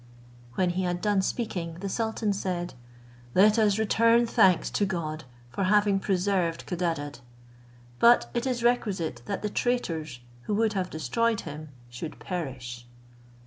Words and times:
When 0.55 0.71
he 0.71 0.81
had 0.81 0.99
done 0.99 1.21
speaking, 1.21 1.75
the 1.75 1.87
sultan 1.87 2.33
said, 2.33 2.73
"Let 3.35 3.59
us 3.59 3.77
return 3.77 4.25
thanks 4.25 4.71
to 4.71 4.83
God 4.83 5.25
for 5.51 5.65
having 5.65 5.99
preserved 5.99 6.65
Codadad; 6.65 7.19
but 7.99 8.27
it 8.33 8.47
is 8.47 8.63
requisite 8.63 9.21
that 9.27 9.43
the 9.43 9.49
traitors, 9.51 10.19
who 10.45 10.55
would 10.55 10.73
have 10.73 10.89
destroyed 10.89 11.41
him, 11.41 11.69
should 11.87 12.17
perish." 12.19 12.87